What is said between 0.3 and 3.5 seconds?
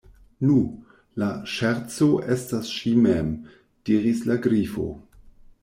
"Nu, la ŝerco estas ŝi mem,"